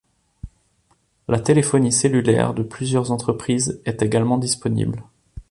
La 1.27 1.39
téléphonie 1.39 1.91
cellulaire 1.91 2.55
de 2.55 2.63
plusieurs 2.63 3.11
entreprises 3.11 3.83
est 3.85 4.01
également 4.01 4.39
disponible. 4.39 5.03